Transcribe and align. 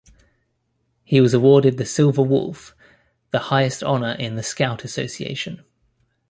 He 1.03 1.21
was 1.21 1.35
awarded 1.35 1.77
the 1.77 1.85
Silver 1.85 2.23
Wolf, 2.23 2.73
the 3.29 3.37
highest 3.37 3.83
honour 3.83 4.13
in 4.13 4.33
The 4.35 4.41
Scout 4.41 4.83
Association. 4.83 5.63